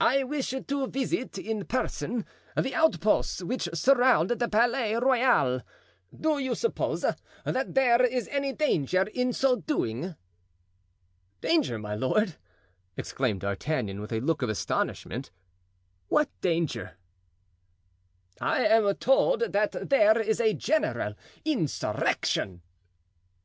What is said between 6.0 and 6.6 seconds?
do you